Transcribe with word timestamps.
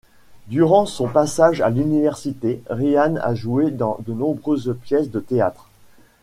Durant 0.47 0.87
son 0.87 1.07
passage 1.07 1.61
à 1.61 1.69
l'université, 1.69 2.63
Ryan 2.71 3.17
a 3.21 3.35
joué 3.35 3.69
dans 3.69 3.97
de 4.03 4.13
nombreuses 4.13 4.75
pièces 4.83 5.11
de 5.11 5.19
théâtre. 5.19 5.69